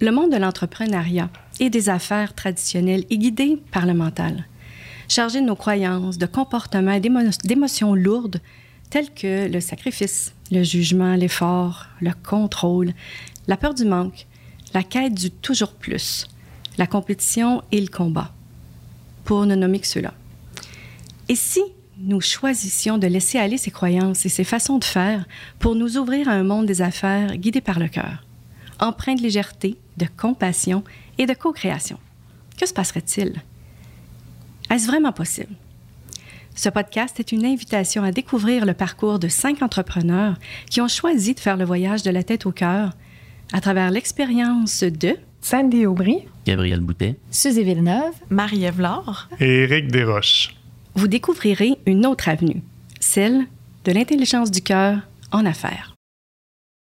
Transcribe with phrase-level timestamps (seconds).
[0.00, 4.46] Le monde de l'entrepreneuriat et des affaires traditionnelles est guidé par le mental,
[5.08, 8.40] chargé de nos croyances, de comportements et d'émotions lourdes
[8.90, 12.92] telles que le sacrifice, le jugement, l'effort, le contrôle,
[13.48, 14.26] la peur du manque,
[14.72, 16.28] la quête du toujours plus,
[16.78, 18.32] la compétition et le combat,
[19.24, 20.14] pour ne nommer que ceux-là.
[21.28, 21.60] Et si
[21.98, 25.26] nous choisissions de laisser aller ces croyances et ces façons de faire
[25.58, 28.27] pour nous ouvrir à un monde des affaires guidé par le cœur,
[28.80, 30.84] empreint de légèreté, de compassion
[31.18, 31.98] et de co-création.
[32.58, 33.42] Que se passerait-il?
[34.70, 35.54] Est-ce vraiment possible?
[36.54, 40.36] Ce podcast est une invitation à découvrir le parcours de cinq entrepreneurs
[40.68, 42.90] qui ont choisi de faire le voyage de la tête au cœur
[43.52, 50.56] à travers l'expérience de Sandy Aubry, Gabriel Boutet, Suzy Villeneuve, Marie-Ève Laure et Éric Desroches.
[50.94, 52.62] Vous découvrirez une autre avenue,
[52.98, 53.46] celle
[53.84, 54.98] de l'intelligence du cœur
[55.30, 55.94] en affaires.